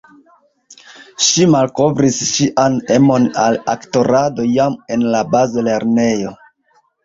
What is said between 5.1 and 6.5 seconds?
la bazlernejo.